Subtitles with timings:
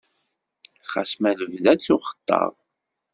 [0.91, 2.51] Xas ma lebda ttuxeṭṭaɣ.